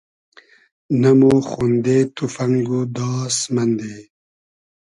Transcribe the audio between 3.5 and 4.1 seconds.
مئندی